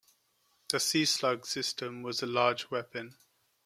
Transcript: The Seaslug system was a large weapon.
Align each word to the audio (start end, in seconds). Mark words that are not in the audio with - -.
The 0.69 0.79
Seaslug 0.79 1.45
system 1.45 2.01
was 2.01 2.23
a 2.23 2.25
large 2.25 2.71
weapon. 2.71 3.17